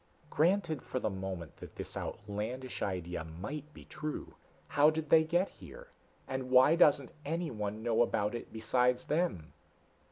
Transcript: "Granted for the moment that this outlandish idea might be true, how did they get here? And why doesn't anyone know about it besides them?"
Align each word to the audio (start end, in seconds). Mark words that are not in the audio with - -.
"Granted 0.31 0.81
for 0.81 0.97
the 0.99 1.11
moment 1.11 1.57
that 1.57 1.75
this 1.75 1.95
outlandish 1.95 2.81
idea 2.81 3.23
might 3.23 3.71
be 3.71 3.85
true, 3.85 4.33
how 4.69 4.89
did 4.89 5.11
they 5.11 5.23
get 5.23 5.47
here? 5.49 5.89
And 6.27 6.49
why 6.49 6.75
doesn't 6.75 7.13
anyone 7.23 7.83
know 7.83 8.01
about 8.01 8.33
it 8.33 8.51
besides 8.51 9.05
them?" 9.05 9.53